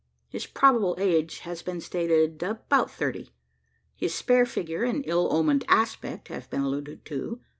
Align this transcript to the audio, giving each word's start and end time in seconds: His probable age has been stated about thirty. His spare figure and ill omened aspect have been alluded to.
His 0.29 0.47
probable 0.47 0.95
age 0.97 1.41
has 1.41 1.61
been 1.61 1.79
stated 1.79 2.41
about 2.41 2.89
thirty. 2.89 3.29
His 3.95 4.15
spare 4.15 4.47
figure 4.47 4.83
and 4.83 5.03
ill 5.05 5.31
omened 5.31 5.63
aspect 5.67 6.29
have 6.29 6.49
been 6.49 6.61
alluded 6.61 7.05
to. 7.05 7.39